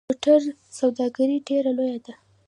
[0.01, 2.13] د موټرو سوداګري ډیره لویه ده